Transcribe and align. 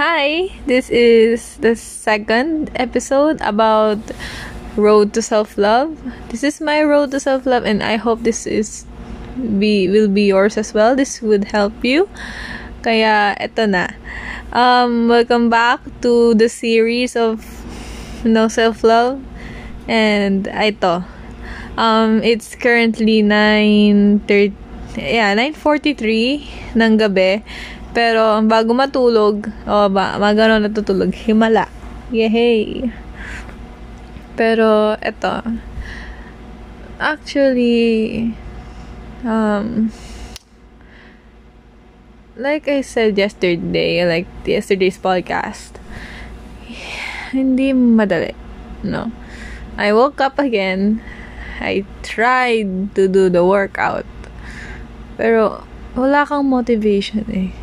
Hi, 0.00 0.48
this 0.64 0.88
is 0.88 1.58
the 1.58 1.76
second 1.76 2.72
episode 2.76 3.36
about 3.44 4.00
road 4.74 5.12
to 5.12 5.20
self-love. 5.20 6.00
This 6.30 6.42
is 6.42 6.62
my 6.62 6.82
road 6.82 7.10
to 7.10 7.20
self-love 7.20 7.66
and 7.66 7.82
I 7.82 8.00
hope 8.00 8.24
this 8.24 8.46
is 8.46 8.86
be 9.36 9.92
will 9.92 10.08
be 10.08 10.32
yours 10.32 10.56
as 10.56 10.72
well. 10.72 10.96
This 10.96 11.20
would 11.20 11.52
help 11.52 11.76
you. 11.84 12.08
Kaya 12.80 13.36
eto 13.36 13.68
na. 13.68 13.92
Um 14.56 15.12
welcome 15.12 15.52
back 15.52 15.84
to 16.00 16.32
the 16.40 16.48
series 16.48 17.12
of 17.12 17.44
you 18.24 18.32
know 18.32 18.48
self-love 18.48 19.20
and 19.92 20.48
ito. 20.48 21.04
Um 21.76 22.24
it's 22.24 22.56
currently 22.56 23.20
9:30 23.20 24.56
yeah, 24.96 25.36
9:43 25.36 26.80
ng 26.80 26.96
gabi. 26.96 27.44
Pero 27.92 28.40
bago 28.48 28.72
matulog, 28.72 29.52
o 29.68 29.84
oh, 29.84 29.88
ba, 29.92 30.16
magano 30.16 30.56
natutulog, 30.56 31.12
himala. 31.12 31.68
Yay! 32.08 32.88
Pero, 34.32 34.96
eto. 34.96 35.44
Actually, 36.96 38.32
um, 39.28 39.92
like 42.36 42.64
I 42.68 42.80
said 42.80 43.18
yesterday, 43.20 44.08
like 44.08 44.28
yesterday's 44.48 44.96
podcast, 44.96 45.76
hindi 47.36 47.76
madali. 47.76 48.32
No. 48.80 49.12
I 49.76 49.92
woke 49.92 50.20
up 50.20 50.40
again. 50.40 51.04
I 51.60 51.84
tried 52.02 52.96
to 52.96 53.04
do 53.04 53.28
the 53.28 53.44
workout. 53.44 54.08
Pero, 55.20 55.64
wala 55.92 56.24
kang 56.24 56.48
motivation 56.48 57.28
eh. 57.28 57.61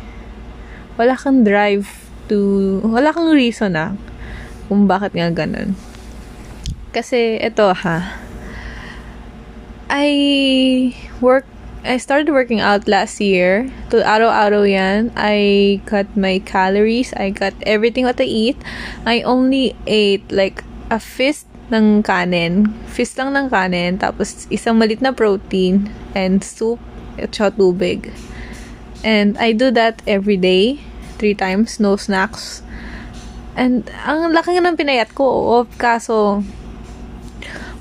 Wala 1.00 1.16
kang 1.16 1.48
drive 1.48 1.88
to, 2.28 2.84
wala 2.84 3.08
kang 3.16 3.32
reason 3.32 3.72
na 3.72 3.96
kung 4.68 4.84
bakit 4.84 5.16
nga 5.16 5.32
ganun. 5.32 5.72
Kasi, 6.92 7.40
ito 7.40 7.72
ha, 7.72 8.20
I 9.88 10.92
work, 11.24 11.48
I 11.82 11.96
started 11.96 12.28
working 12.28 12.60
out 12.60 12.84
last 12.84 13.16
year. 13.18 13.72
To 13.88 14.04
araw-araw 14.04 14.68
yan. 14.68 15.08
I 15.16 15.80
cut 15.88 16.06
my 16.12 16.38
calories. 16.44 17.16
I 17.16 17.32
cut 17.32 17.56
everything 17.64 18.04
what 18.04 18.20
I 18.20 18.28
eat. 18.28 18.60
I 19.08 19.24
only 19.24 19.72
ate 19.88 20.28
like 20.28 20.62
a 20.92 21.00
fist 21.00 21.48
ng 21.72 22.04
kanin. 22.04 22.70
Fist 22.86 23.16
lang 23.16 23.32
ng 23.32 23.48
kanin. 23.48 23.96
Tapos, 23.96 24.44
isang 24.52 24.76
malit 24.76 25.00
na 25.00 25.16
protein 25.16 25.88
and 26.12 26.44
soup 26.44 26.78
at 27.16 27.32
tubig. 27.32 28.12
And 29.00 29.40
I 29.40 29.56
do 29.56 29.72
that 29.72 30.04
every 30.04 30.36
day. 30.36 30.89
Three 31.20 31.36
times. 31.36 31.76
No 31.76 32.00
snacks. 32.00 32.64
And, 33.52 33.84
ang 34.08 34.32
laki 34.32 34.56
ng 34.56 34.80
pinayat 34.80 35.12
ko. 35.12 35.28
Oh, 35.28 35.64
kaso, 35.76 36.40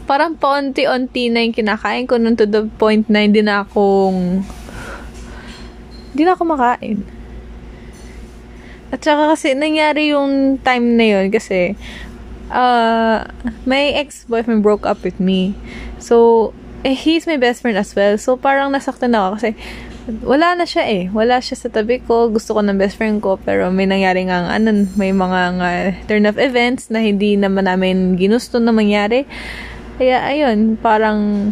parang 0.10 0.34
paunti-unti 0.36 1.30
na 1.30 1.46
yung 1.46 1.54
kinakain 1.54 2.10
ko 2.10 2.18
nun 2.18 2.34
to 2.34 2.50
the 2.50 2.66
point 2.82 3.06
na 3.08 3.24
hindi 3.24 3.46
na 3.46 3.62
akong 3.62 4.42
hindi 6.12 6.24
na 6.26 6.34
ako 6.34 6.44
makain. 6.50 7.06
At 8.90 9.06
saka 9.06 9.38
kasi 9.38 9.54
nangyari 9.54 10.10
yung 10.10 10.58
time 10.66 10.98
na 10.98 11.06
yun 11.06 11.30
kasi 11.30 11.78
uh, 12.50 13.22
my 13.70 13.84
ex-boyfriend 13.94 14.66
broke 14.66 14.90
up 14.90 15.06
with 15.06 15.22
me. 15.22 15.54
So, 16.02 16.50
eh, 16.82 16.98
he's 16.98 17.30
my 17.30 17.38
best 17.38 17.62
friend 17.62 17.78
as 17.78 17.94
well. 17.94 18.18
So, 18.18 18.34
parang 18.34 18.74
nasaktan 18.74 19.14
ako 19.14 19.38
kasi 19.38 19.50
wala 20.24 20.58
na 20.58 20.66
siya 20.66 20.84
eh. 20.86 21.04
Wala 21.10 21.40
siya 21.40 21.56
sa 21.56 21.70
tabi 21.70 22.02
ko. 22.04 22.30
Gusto 22.30 22.58
ko 22.58 22.62
ng 22.62 22.78
best 22.78 23.00
friend 23.00 23.22
ko. 23.24 23.38
Pero 23.42 23.70
may 23.70 23.86
nangyari 23.86 24.26
nga, 24.28 24.50
ano, 24.50 24.86
may 25.00 25.16
mga 25.16 25.42
nga, 25.58 25.70
turn 26.10 26.30
of 26.30 26.38
events 26.38 26.90
na 26.92 27.02
hindi 27.02 27.40
naman 27.40 27.66
namin 27.70 28.18
ginusto 28.20 28.58
na 28.58 28.74
mangyari. 28.74 29.24
Kaya, 30.00 30.24
ayun, 30.26 30.80
parang 30.80 31.52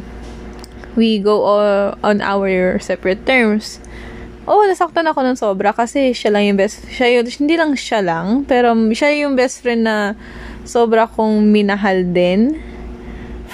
we 0.98 1.22
go 1.22 1.46
all 1.46 1.94
on 2.02 2.20
our 2.26 2.82
separate 2.82 3.22
terms. 3.24 3.78
Oo, 4.48 4.64
oh, 4.64 4.66
nasaktan 4.66 5.04
ako 5.06 5.20
ng 5.28 5.38
sobra 5.38 5.76
kasi 5.76 6.16
siya 6.16 6.32
lang 6.32 6.48
yung 6.48 6.58
best, 6.58 6.80
siya 6.88 7.20
yun, 7.20 7.28
hindi 7.28 7.60
lang 7.60 7.76
siya 7.76 8.00
lang, 8.00 8.48
pero 8.48 8.72
siya 8.96 9.12
yung 9.28 9.36
best 9.36 9.60
friend 9.60 9.84
na 9.84 10.16
sobra 10.64 11.04
kong 11.04 11.52
minahal 11.52 12.08
din. 12.16 12.56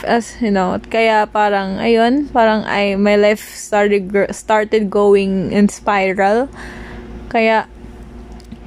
As, 0.03 0.35
you 0.43 0.51
know, 0.51 0.75
kaya 0.91 1.25
parang, 1.31 1.79
ayun, 1.79 2.27
parang 2.29 2.67
I, 2.67 2.99
my 2.99 3.15
life 3.15 3.41
started, 3.55 4.11
started 4.35 4.91
going 4.91 5.51
in 5.55 5.71
spiral. 5.71 6.51
Kaya, 7.31 7.71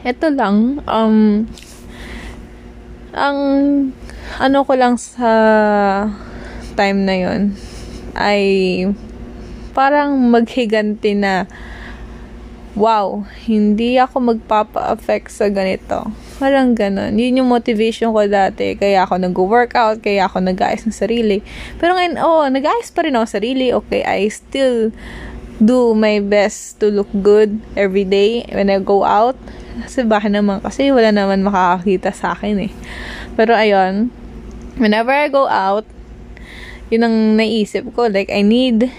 eto 0.01 0.33
lang, 0.33 0.81
um, 0.89 1.45
ang 3.17 3.39
ano 4.37 4.59
ko 4.65 4.73
lang 4.77 5.01
sa 5.01 5.31
time 6.77 7.09
na 7.09 7.17
yon 7.17 7.57
ay 8.13 8.43
parang 9.73 10.17
maghiganti 10.29 11.17
na 11.17 11.49
wow, 12.77 13.25
hindi 13.49 13.97
ako 13.97 14.37
magpapa-affect 14.37 15.33
sa 15.33 15.49
ganito. 15.49 16.13
Parang 16.37 16.77
ganun. 16.77 17.17
Yun 17.17 17.43
yung 17.43 17.49
motivation 17.49 18.13
ko 18.13 18.29
dati. 18.29 18.77
Kaya 18.77 19.09
ako 19.09 19.17
nag-workout, 19.17 20.05
kaya 20.05 20.29
ako 20.29 20.45
nag-ayos 20.45 20.85
ng 20.85 20.93
sarili. 20.93 21.41
Pero 21.81 21.97
ngayon, 21.97 22.21
oh, 22.21 22.45
nag-ayos 22.53 22.93
pa 22.93 23.09
rin 23.09 23.17
ako 23.17 23.27
sarili. 23.41 23.73
Okay, 23.73 24.05
I 24.05 24.29
still 24.29 24.93
do 25.57 25.97
my 25.97 26.21
best 26.21 26.77
to 26.85 26.93
look 26.93 27.09
good 27.25 27.57
every 27.73 28.05
day 28.05 28.45
when 28.53 28.69
I 28.69 28.77
go 28.77 29.09
out. 29.09 29.41
Kasi 29.81 30.05
bahay 30.05 30.29
naman 30.29 30.61
kasi 30.61 30.93
wala 30.93 31.09
naman 31.09 31.41
makakakita 31.41 32.13
sa 32.13 32.37
akin 32.37 32.69
eh. 32.69 32.73
Pero 33.41 33.57
ayun, 33.57 34.13
whenever 34.77 35.17
I 35.17 35.33
go 35.33 35.49
out, 35.49 35.89
yun 36.93 37.09
ang 37.09 37.17
naisip 37.41 37.89
ko. 37.97 38.13
Like, 38.13 38.29
I 38.29 38.45
need 38.45 38.93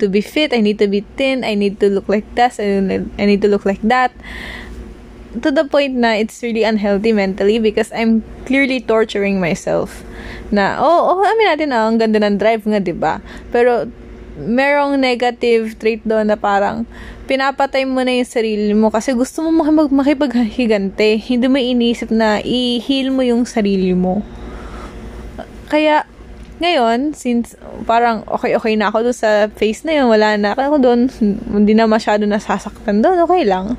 to 0.00 0.08
be 0.08 0.20
fit, 0.20 0.52
I 0.52 0.60
need 0.60 0.78
to 0.78 0.88
be 0.88 1.04
thin, 1.16 1.44
I 1.44 1.54
need 1.54 1.80
to 1.80 1.88
look 1.90 2.08
like 2.08 2.26
this, 2.34 2.58
I 2.58 2.80
need 3.22 3.42
to 3.42 3.48
look 3.48 3.64
like 3.64 3.82
that. 3.82 4.12
To 5.42 5.52
the 5.52 5.68
point 5.68 5.94
na 5.94 6.16
it's 6.16 6.42
really 6.42 6.64
unhealthy 6.64 7.12
mentally 7.12 7.58
because 7.60 7.92
I'm 7.92 8.24
clearly 8.48 8.80
torturing 8.80 9.38
myself. 9.38 10.02
Na, 10.50 10.80
oh, 10.80 11.12
oh, 11.12 11.20
amin 11.20 11.46
natin 11.52 11.68
na, 11.70 11.84
ang 11.84 12.00
ganda 12.00 12.18
ng 12.18 12.40
drive 12.40 12.64
nga, 12.64 12.80
ba 12.96 13.20
Pero, 13.52 13.86
merong 14.38 14.96
negative 14.96 15.76
trait 15.76 16.00
doon 16.06 16.32
na 16.32 16.38
parang, 16.40 16.88
pinapatay 17.28 17.84
mo 17.84 18.00
na 18.00 18.16
yung 18.16 18.24
sarili 18.24 18.72
mo 18.72 18.88
kasi 18.88 19.12
gusto 19.12 19.44
mo 19.44 19.60
mag 19.60 19.92
makipaghigante. 19.92 21.20
Hindi 21.20 21.46
mo 21.46 21.60
inisip 21.60 22.08
na 22.08 22.40
i-heal 22.40 23.12
mo 23.12 23.20
yung 23.20 23.44
sarili 23.44 23.92
mo. 23.92 24.24
Kaya, 25.68 26.08
ngayon, 26.58 27.14
since 27.14 27.54
parang 27.86 28.26
okay-okay 28.26 28.74
na 28.74 28.90
ako 28.90 29.10
doon 29.10 29.18
sa 29.18 29.46
face 29.46 29.86
na 29.86 29.94
yun, 29.94 30.10
wala 30.10 30.34
na 30.34 30.58
ako 30.58 30.82
doon, 30.82 31.00
hindi 31.54 31.72
na 31.74 31.86
masyado 31.86 32.26
nasasaktan 32.26 32.98
doon, 32.98 33.22
okay 33.22 33.46
lang. 33.46 33.78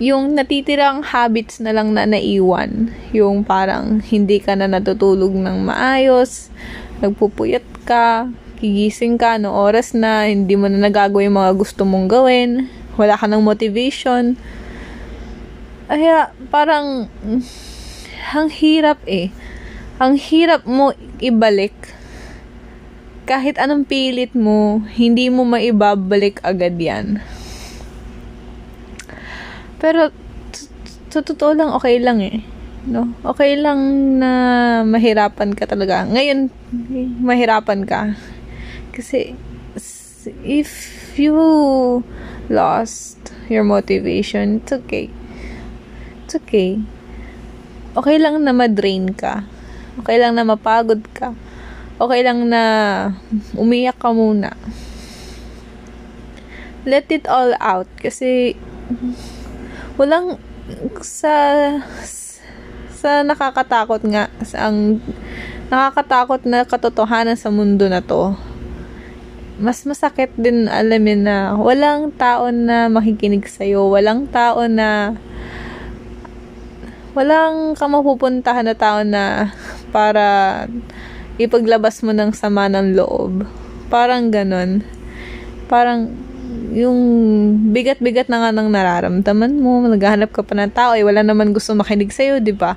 Yung 0.00 0.32
natitirang 0.32 1.04
habits 1.04 1.60
na 1.60 1.76
lang 1.76 1.92
na 1.92 2.08
naiwan, 2.08 2.88
yung 3.12 3.44
parang 3.44 4.00
hindi 4.00 4.40
ka 4.40 4.56
na 4.56 4.64
natutulog 4.64 5.36
ng 5.36 5.68
maayos, 5.68 6.48
nagpupuyat 7.04 7.66
ka, 7.84 8.32
gigising 8.56 9.20
ka 9.20 9.36
no 9.36 9.52
oras 9.52 9.92
na, 9.92 10.24
hindi 10.24 10.56
mo 10.56 10.72
na 10.72 10.80
nagagawa 10.80 11.20
yung 11.20 11.36
mga 11.36 11.52
gusto 11.52 11.84
mong 11.84 12.08
gawin, 12.08 12.72
wala 12.96 13.12
ka 13.12 13.28
ng 13.28 13.44
motivation. 13.44 14.40
Kaya, 15.84 16.32
parang, 16.48 17.12
ang 18.32 18.48
hirap 18.52 19.04
eh 19.04 19.28
ang 19.98 20.14
hirap 20.14 20.62
mo 20.62 20.94
ibalik. 21.18 21.74
Kahit 23.26 23.58
anong 23.58 23.84
pilit 23.84 24.32
mo, 24.32 24.80
hindi 24.94 25.26
mo 25.28 25.42
maibabalik 25.42 26.38
agad 26.46 26.78
yan. 26.78 27.18
Pero, 29.82 30.14
sa 31.10 31.20
totoo 31.20 31.52
lang, 31.52 31.70
okay 31.74 31.98
lang 31.98 32.22
eh. 32.22 32.40
No? 32.88 33.10
Okay 33.26 33.58
lang 33.58 33.78
na 34.22 34.30
mahirapan 34.86 35.52
ka 35.52 35.66
talaga. 35.66 36.06
Ngayon, 36.08 36.48
mahirapan 37.20 37.84
ka. 37.84 38.14
Kasi, 38.94 39.34
if 40.46 40.70
you 41.18 41.36
lost 42.48 43.34
your 43.50 43.66
motivation, 43.66 44.62
it's 44.62 44.72
okay. 44.72 45.10
It's 46.24 46.38
okay. 46.38 46.80
Okay 47.98 48.16
lang 48.16 48.46
na 48.46 48.54
ma-drain 48.54 49.12
ka 49.12 49.57
Okay 49.98 50.16
lang 50.18 50.38
na 50.38 50.46
mapagod 50.46 51.02
ka. 51.12 51.34
Okay 51.98 52.20
lang 52.22 52.46
na 52.46 52.62
umiyak 53.58 53.98
ka 53.98 54.14
muna. 54.14 54.54
Let 56.86 57.10
it 57.10 57.26
all 57.26 57.52
out 57.58 57.90
kasi 57.98 58.54
walang 59.98 60.38
sa 61.02 61.34
sa 62.88 63.26
nakakatakot 63.26 64.02
nga 64.06 64.30
sa 64.46 64.70
ang 64.70 65.02
nakakatakot 65.68 66.46
na 66.46 66.64
katotohanan 66.64 67.36
sa 67.36 67.50
mundo 67.50 67.86
na 67.90 68.00
to 68.00 68.34
mas 69.58 69.82
masakit 69.82 70.30
din 70.38 70.70
alamin 70.70 71.26
na 71.26 71.58
walang 71.58 72.14
tao 72.14 72.46
na 72.54 72.86
makikinig 72.86 73.42
sa'yo, 73.50 73.90
walang 73.90 74.30
tao 74.30 74.70
na 74.70 75.18
walang 77.18 77.74
ka 77.74 77.90
mapupuntahan 77.90 78.62
na 78.62 78.78
tao 78.78 79.02
na 79.02 79.50
para 79.90 80.66
ipaglabas 81.38 82.02
mo 82.02 82.10
ng 82.10 82.34
sama 82.34 82.66
ng 82.66 82.98
loob. 82.98 83.46
Parang 83.88 84.28
ganon. 84.28 84.82
Parang 85.70 86.10
yung 86.72 86.98
bigat-bigat 87.72 88.28
na 88.28 88.44
nga 88.44 88.50
ng 88.52 88.68
nararamdaman 88.68 89.52
mo, 89.56 89.84
naghahanap 89.84 90.32
ka 90.32 90.44
pa 90.44 90.54
ng 90.56 90.72
tao, 90.72 90.92
eh 90.96 91.04
wala 91.04 91.20
naman 91.24 91.52
gusto 91.52 91.72
makinig 91.76 92.12
sa'yo, 92.12 92.40
di 92.40 92.52
ba? 92.52 92.76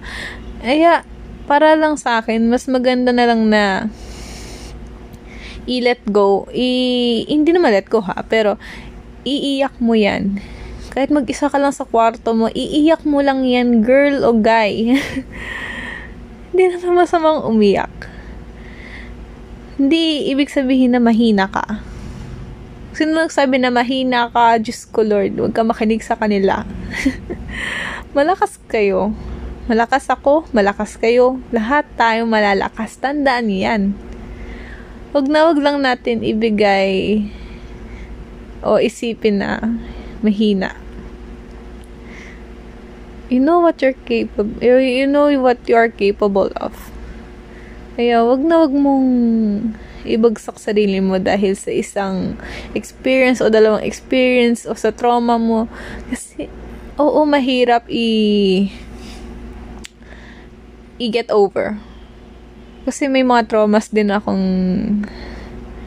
Kaya, 0.64 1.04
para 1.48 1.76
lang 1.76 1.96
sa 2.00 2.24
akin, 2.24 2.48
mas 2.48 2.68
maganda 2.68 3.12
na 3.12 3.26
lang 3.28 3.48
na 3.48 3.92
i-let 5.68 6.02
go. 6.10 6.48
I, 6.52 6.70
hindi 7.28 7.52
naman 7.52 7.76
let 7.76 7.88
go 7.88 8.02
ha, 8.04 8.24
pero 8.26 8.56
iiyak 9.28 9.78
mo 9.78 9.94
yan. 9.94 10.42
Kahit 10.92 11.14
mag-isa 11.14 11.48
ka 11.48 11.56
lang 11.56 11.72
sa 11.72 11.88
kwarto 11.88 12.36
mo, 12.36 12.52
iiyak 12.52 13.08
mo 13.08 13.24
lang 13.24 13.48
yan, 13.48 13.84
girl 13.86 14.28
o 14.28 14.36
guy. 14.36 14.96
hindi 16.52 16.68
na 16.68 16.92
masamang 16.92 17.48
umiyak. 17.48 18.12
Hindi 19.80 20.30
ibig 20.30 20.52
sabihin 20.52 20.94
na 20.94 21.02
mahina 21.02 21.48
ka 21.50 21.92
Sino 22.92 23.16
nagsabi 23.16 23.56
na 23.56 23.72
mahina 23.72 24.28
ka? 24.36 24.60
Diyos 24.60 24.84
ko 24.84 25.00
Lord, 25.00 25.40
huwag 25.40 25.56
ka 25.56 25.64
makinig 25.64 26.04
sa 26.04 26.20
kanila. 26.20 26.68
malakas 28.18 28.60
kayo. 28.68 29.16
Malakas 29.72 30.12
ako, 30.12 30.44
malakas 30.52 31.00
kayo. 31.00 31.40
Lahat 31.56 31.88
tayo 31.96 32.28
malalakas. 32.28 33.00
Tandaan 33.00 33.48
yan. 33.48 33.96
Huwag 35.16 35.32
na 35.32 35.48
huwag 35.48 35.64
lang 35.64 35.80
natin 35.80 36.20
ibigay 36.20 37.24
o 38.60 38.76
isipin 38.76 39.40
na 39.40 39.64
mahina. 40.20 40.76
You 43.32 43.40
know 43.40 43.64
what 43.64 43.80
you're 43.80 43.96
capable, 43.96 44.60
you 44.60 45.08
know 45.08 45.32
what 45.40 45.64
you 45.64 45.80
are 45.80 45.88
capable 45.88 46.52
of. 46.60 46.76
Kaya 47.96 48.28
wag 48.28 48.44
na 48.44 48.68
wag 48.68 48.76
mong 48.76 49.08
ibagsak 50.04 50.60
sarili 50.60 51.00
mo 51.00 51.16
dahil 51.16 51.56
sa 51.56 51.72
isang 51.72 52.36
experience 52.76 53.40
o 53.40 53.48
dalawang 53.48 53.88
experience 53.88 54.68
o 54.68 54.76
sa 54.76 54.92
trauma 54.92 55.40
mo. 55.40 55.72
Kasi, 56.12 56.52
oo, 57.00 57.24
mahirap 57.24 57.88
i 57.88 58.68
i-get 61.00 61.32
over. 61.32 61.80
Kasi 62.84 63.08
may 63.08 63.24
mga 63.24 63.48
traumas 63.48 63.96
din 63.96 64.12
akong 64.12 64.44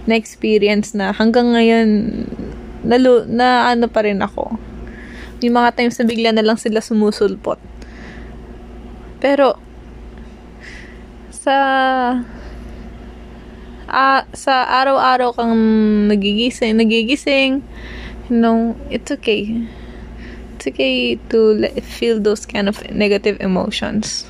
na-experience 0.08 0.96
na 0.96 1.12
hanggang 1.12 1.52
ngayon 1.52 1.88
nalu, 2.88 3.28
na 3.28 3.68
ano 3.68 3.84
pa 3.92 4.00
rin 4.00 4.24
ako. 4.24 4.73
May 5.42 5.50
mga 5.50 5.74
times 5.74 5.96
na 5.98 6.04
bigla 6.06 6.30
na 6.30 6.44
lang 6.44 6.58
sila 6.60 6.84
sumusulpot. 6.84 7.58
Pero 9.18 9.56
sa 11.30 11.56
uh, 13.88 14.22
sa 14.32 14.54
araw-araw 14.82 15.36
kang 15.36 15.56
nagigising, 16.08 16.76
nagigising, 16.80 17.62
you 18.28 18.36
know, 18.36 18.76
it's 18.90 19.10
okay. 19.12 19.64
It's 20.56 20.66
okay 20.66 21.16
to 21.30 21.68
feel 21.82 22.20
those 22.20 22.46
kind 22.46 22.68
of 22.68 22.80
negative 22.90 23.38
emotions. 23.40 24.26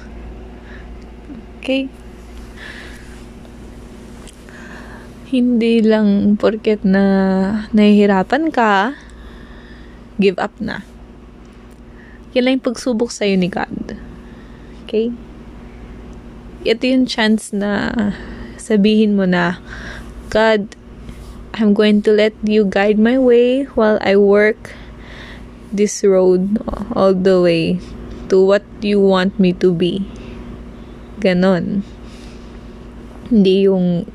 Okay? 1.60 1.88
Hindi 5.30 5.82
lang 5.82 6.38
porket 6.38 6.86
na 6.86 7.66
nahihirapan 7.74 8.54
ka, 8.54 8.94
give 10.22 10.38
up 10.38 10.54
na. 10.62 10.93
Yan 12.34 12.42
lang 12.44 12.58
yung 12.58 12.66
pagsubok 12.66 13.14
sa'yo 13.14 13.38
ni 13.38 13.46
God. 13.46 13.94
Okay? 14.84 15.14
Ito 16.66 16.82
yung 16.82 17.06
chance 17.06 17.54
na 17.54 17.94
sabihin 18.58 19.14
mo 19.14 19.22
na, 19.22 19.62
God, 20.34 20.74
I'm 21.54 21.70
going 21.70 22.02
to 22.02 22.10
let 22.10 22.34
you 22.42 22.66
guide 22.66 22.98
my 22.98 23.14
way 23.14 23.70
while 23.78 24.02
I 24.02 24.18
work 24.18 24.74
this 25.70 26.02
road 26.02 26.58
all 26.90 27.14
the 27.14 27.38
way 27.38 27.78
to 28.30 28.42
what 28.42 28.66
you 28.82 28.98
want 28.98 29.38
me 29.38 29.54
to 29.62 29.70
be. 29.70 30.02
Ganon. 31.22 31.86
Hindi 33.30 33.70
yung 33.70 34.10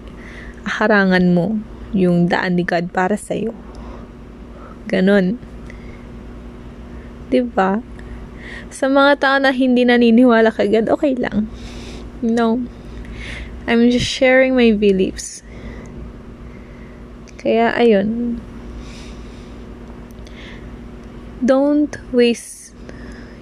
harangan 0.67 1.31
mo 1.31 1.63
yung 1.95 2.27
daan 2.27 2.59
ni 2.59 2.67
God 2.67 2.91
para 2.91 3.15
sa'yo. 3.15 3.55
Ganon. 4.91 5.39
Diba? 7.31 7.79
Sa 8.69 8.85
mga 8.87 9.19
tao 9.19 9.35
na 9.41 9.49
hindi 9.49 9.85
naniniwala 9.85 10.53
kay 10.53 10.69
God, 10.69 10.89
okay 10.89 11.13
lang. 11.15 11.49
Know, 12.21 12.61
I'm 13.65 13.89
just 13.89 14.05
sharing 14.05 14.55
my 14.55 14.71
beliefs. 14.75 15.41
Kaya, 17.39 17.71
ayun. 17.77 18.41
Don't 21.39 21.95
waste 22.11 22.75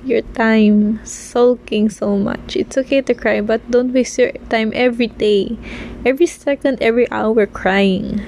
your 0.08 0.22
time 0.38 1.04
sulking 1.04 1.90
so 1.90 2.16
much. 2.16 2.56
It's 2.56 2.78
okay 2.78 3.02
to 3.02 3.14
cry, 3.14 3.42
but 3.42 3.60
don't 3.70 3.92
waste 3.92 4.18
your 4.18 4.32
time 4.50 4.72
every 4.74 5.08
day, 5.08 5.58
every 6.06 6.26
second, 6.26 6.78
every 6.80 7.10
hour 7.12 7.46
crying. 7.46 8.24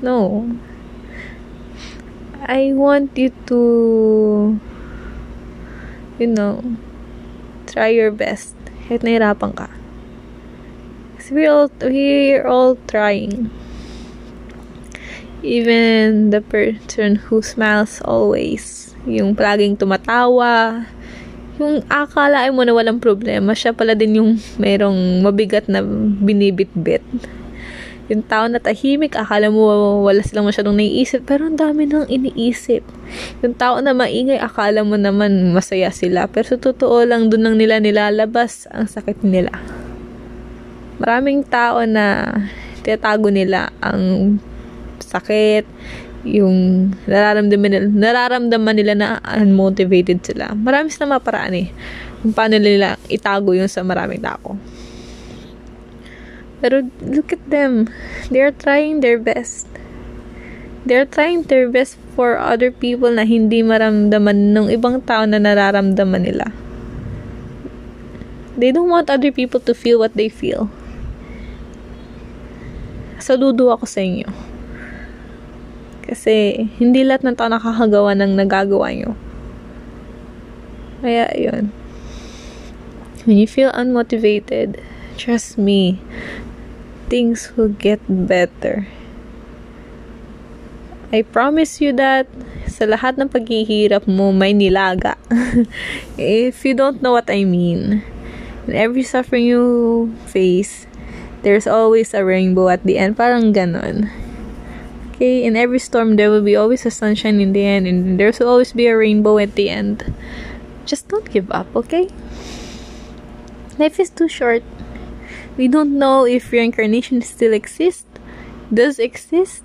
No. 0.00 0.54
I 2.46 2.70
want 2.74 3.18
you 3.18 3.32
to, 3.50 4.60
you 6.18 6.26
know, 6.26 6.62
try 7.66 7.88
your 7.92 8.10
best. 8.10 8.56
Kahit 8.86 9.02
nahirapan 9.02 9.52
ka. 9.56 9.68
we 11.30 11.46
all 11.46 11.66
we're 11.82 12.46
all 12.46 12.78
trying. 12.86 13.50
Even 15.42 16.30
the 16.30 16.40
person 16.40 17.16
who 17.16 17.42
smiles 17.42 18.02
always, 18.02 18.94
yung 19.06 19.34
palaging 19.34 19.78
tumatawa, 19.78 20.86
yung 21.58 21.82
akala 21.86 22.46
mo 22.50 22.62
na 22.66 22.74
walang 22.74 22.98
problema, 22.98 23.54
siya 23.54 23.70
pala 23.70 23.94
din 23.94 24.18
yung 24.18 24.30
merong 24.58 25.22
mabigat 25.22 25.70
na 25.70 25.82
binibit-bit. 26.22 27.04
Yung 28.06 28.22
tao 28.22 28.46
na 28.46 28.62
tahimik, 28.62 29.18
akala 29.18 29.50
mo 29.50 30.02
wala 30.06 30.22
silang 30.22 30.46
masyadong 30.46 30.78
naiisip, 30.78 31.26
pero 31.26 31.46
ang 31.50 31.58
dami 31.58 31.90
nang 31.90 32.06
iniisip. 32.06 32.86
Yung 33.42 33.54
tao 33.58 33.82
na 33.82 33.90
maingay, 33.94 34.38
akala 34.38 34.86
mo 34.86 34.94
naman 34.94 35.50
masaya 35.50 35.90
sila, 35.90 36.30
pero 36.30 36.54
sa 36.54 36.58
totoo 36.58 37.02
lang, 37.02 37.28
dun 37.28 37.42
lang 37.42 37.58
nila 37.58 37.82
nilalabas 37.82 38.70
ang 38.70 38.86
sakit 38.86 39.26
nila 39.26 39.50
maraming 40.96 41.44
tao 41.44 41.84
na 41.84 42.32
tinatago 42.80 43.28
nila 43.28 43.72
ang 43.84 44.36
sakit, 45.00 45.64
yung 46.26 46.90
nararamdaman 47.06 47.70
nila, 47.70 47.86
nararamdaman 47.86 48.74
nila 48.76 48.92
na 48.96 49.08
unmotivated 49.22 50.24
sila. 50.24 50.56
Marami 50.56 50.90
silang 50.90 51.14
maparaan 51.14 51.54
eh. 51.54 51.68
Kung 52.22 52.34
paano 52.34 52.58
nila 52.58 52.98
itago 53.06 53.54
yung 53.54 53.70
sa 53.70 53.86
maraming 53.86 54.24
tao. 54.24 54.58
Pero 56.60 56.88
look 57.04 57.32
at 57.32 57.42
them. 57.48 57.88
They're 58.32 58.54
trying 58.54 59.00
their 59.00 59.20
best. 59.20 59.68
They're 60.86 61.06
trying 61.06 61.50
their 61.50 61.66
best 61.68 61.98
for 62.14 62.38
other 62.38 62.70
people 62.70 63.10
na 63.10 63.26
hindi 63.26 63.60
maramdaman 63.60 64.54
ng 64.54 64.68
ibang 64.70 65.02
tao 65.02 65.26
na 65.26 65.42
nararamdaman 65.42 66.22
nila. 66.22 66.54
They 68.56 68.72
don't 68.72 68.88
want 68.88 69.12
other 69.12 69.34
people 69.34 69.60
to 69.68 69.76
feel 69.76 70.00
what 70.00 70.16
they 70.16 70.32
feel 70.32 70.72
saludo 73.26 73.74
ako 73.74 73.90
sa 73.90 74.06
inyo. 74.06 74.30
Kasi, 76.06 76.62
hindi 76.78 77.02
lahat 77.02 77.26
ng 77.26 77.34
tao 77.34 77.50
nakakagawa 77.50 78.14
ng 78.14 78.38
nagagawa 78.38 78.94
nyo. 78.94 79.18
Kaya, 81.02 81.26
yun. 81.34 81.74
When 83.26 83.42
you 83.42 83.50
feel 83.50 83.74
unmotivated, 83.74 84.78
trust 85.16 85.58
me, 85.58 85.98
things 87.08 87.52
will 87.56 87.72
get 87.72 88.00
better. 88.08 88.86
I 91.12 91.22
promise 91.22 91.80
you 91.80 91.94
that 91.96 92.26
sa 92.66 92.84
lahat 92.84 93.16
ng 93.16 93.30
paghihirap 93.30 94.04
mo, 94.10 94.34
may 94.34 94.52
nilaga. 94.52 95.16
If 96.18 96.66
you 96.66 96.74
don't 96.74 97.00
know 97.00 97.14
what 97.14 97.30
I 97.30 97.46
mean, 97.46 98.02
in 98.66 98.74
every 98.74 99.06
suffering 99.06 99.46
you 99.46 100.12
face, 100.26 100.84
there's 101.46 101.70
always 101.70 102.12
a 102.12 102.26
rainbow 102.26 102.68
at 102.68 102.82
the 102.82 102.98
end. 102.98 103.16
Parang 103.16 103.54
ganon. 103.54 104.10
Okay, 105.14 105.46
in 105.46 105.56
every 105.56 105.78
storm, 105.78 106.20
there 106.20 106.28
will 106.28 106.44
be 106.44 106.58
always 106.58 106.84
a 106.84 106.92
sunshine 106.92 107.40
in 107.40 107.56
the 107.56 107.64
end, 107.64 107.86
and 107.88 108.20
there's 108.20 108.36
will 108.42 108.52
always 108.52 108.76
be 108.76 108.84
a 108.84 108.98
rainbow 108.98 109.38
at 109.38 109.54
the 109.56 109.70
end. 109.70 110.12
Just 110.84 111.08
don't 111.08 111.24
give 111.32 111.48
up, 111.48 111.70
okay? 111.72 112.12
Life 113.78 113.96
is 113.96 114.10
too 114.10 114.28
short. 114.28 114.60
We 115.56 115.72
don't 115.72 115.96
know 115.96 116.28
if 116.28 116.52
reincarnation 116.52 117.24
still 117.24 117.56
exists. 117.56 118.04
Does 118.68 119.00
exist. 119.00 119.64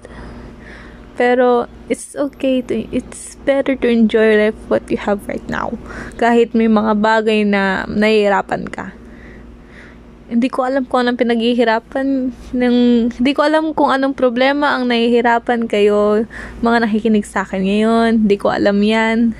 Pero, 1.19 1.67
it's 1.91 2.15
okay 2.15 2.63
to, 2.63 2.87
it's 2.95 3.35
better 3.43 3.75
to 3.75 3.87
enjoy 3.91 4.39
life 4.39 4.57
what 4.71 4.87
you 4.87 4.97
have 4.97 5.27
right 5.27 5.43
now. 5.51 5.75
Kahit 6.15 6.55
may 6.55 6.71
mga 6.71 6.97
bagay 6.97 7.43
na 7.43 7.83
nahihirapan 7.91 8.71
ka. 8.71 8.95
Hindi 10.31 10.47
ko 10.47 10.63
alam 10.63 10.87
kung 10.87 11.03
anong 11.03 11.19
pinaghihirapan 11.19 12.31
ng, 12.55 12.77
hindi 13.11 13.31
ko 13.35 13.43
alam 13.43 13.75
kung 13.75 13.91
anong 13.91 14.15
problema 14.15 14.79
ang 14.79 14.87
nahihirapan 14.87 15.67
kayo, 15.67 16.23
mga 16.63 16.87
nakikinig 16.87 17.27
sa 17.27 17.43
akin 17.43 17.67
ngayon. 17.67 18.11
Hindi 18.25 18.39
ko 18.39 18.47
alam 18.47 18.79
yan. 18.79 19.35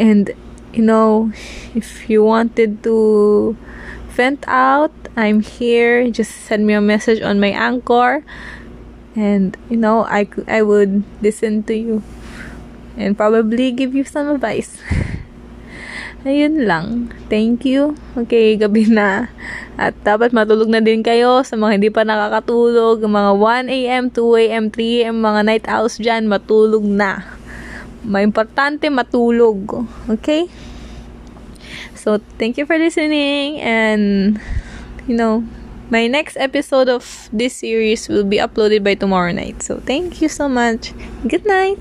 And, 0.00 0.32
you 0.72 0.80
know, 0.80 1.28
if 1.76 2.08
you 2.08 2.24
wanted 2.24 2.80
to 2.88 3.52
vent 4.10 4.44
out, 4.50 4.92
I'm 5.16 5.40
here. 5.40 6.10
Just 6.10 6.34
send 6.50 6.66
me 6.66 6.74
a 6.74 6.82
message 6.82 7.22
on 7.22 7.38
my 7.38 7.54
anchor. 7.54 8.26
And, 9.14 9.56
you 9.70 9.78
know, 9.78 10.04
I, 10.04 10.28
I 10.46 10.62
would 10.62 11.02
listen 11.22 11.62
to 11.64 11.74
you. 11.74 12.02
And 12.98 13.16
probably 13.16 13.72
give 13.72 13.94
you 13.94 14.04
some 14.04 14.28
advice. 14.28 14.78
Ayun 16.20 16.68
lang. 16.68 17.08
Thank 17.32 17.64
you. 17.64 17.96
Okay, 18.12 18.52
gabi 18.60 18.92
na. 18.92 19.32
At 19.80 19.96
dapat 20.04 20.36
matulog 20.36 20.68
na 20.68 20.84
din 20.84 21.00
kayo 21.00 21.40
sa 21.40 21.56
mga 21.56 21.80
hindi 21.80 21.88
pa 21.88 22.04
nakakatulog. 22.04 23.00
Mga 23.00 23.32
1 23.40 23.72
a.m., 23.72 24.04
2 24.12 24.42
a.m., 24.44 24.64
3 24.68 25.00
a.m., 25.00 25.16
mga 25.16 25.40
night 25.48 25.66
owls 25.72 25.96
dyan, 25.96 26.28
matulog 26.28 26.84
na. 26.84 27.24
May 28.04 28.28
importante 28.28 28.92
matulog. 28.92 29.88
Okay? 30.12 30.48
So, 32.00 32.18
thank 32.38 32.56
you 32.56 32.64
for 32.66 32.78
listening 32.78 33.60
and 33.60 34.40
you 35.06 35.16
know, 35.16 35.44
my 35.90 36.06
next 36.06 36.36
episode 36.36 36.88
of 36.88 37.28
this 37.32 37.56
series 37.56 38.08
will 38.08 38.24
be 38.24 38.38
uploaded 38.38 38.84
by 38.84 38.94
tomorrow 38.94 39.32
night. 39.32 39.62
So, 39.62 39.80
thank 39.80 40.22
you 40.22 40.28
so 40.28 40.48
much. 40.48 40.92
Good 41.28 41.46
night. 41.46 41.78